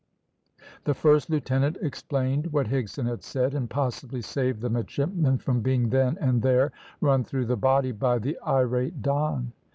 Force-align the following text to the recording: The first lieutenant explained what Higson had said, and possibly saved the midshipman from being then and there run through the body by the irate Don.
The 0.85 0.95
first 0.95 1.29
lieutenant 1.29 1.77
explained 1.79 2.51
what 2.51 2.69
Higson 2.69 3.05
had 3.07 3.21
said, 3.21 3.53
and 3.53 3.69
possibly 3.69 4.19
saved 4.19 4.61
the 4.61 4.69
midshipman 4.71 5.37
from 5.37 5.61
being 5.61 5.89
then 5.89 6.17
and 6.19 6.41
there 6.41 6.71
run 7.01 7.23
through 7.23 7.45
the 7.45 7.55
body 7.55 7.91
by 7.91 8.17
the 8.17 8.39
irate 8.43 9.03
Don. 9.03 9.51